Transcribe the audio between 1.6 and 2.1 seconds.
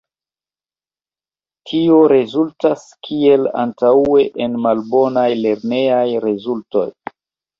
Tio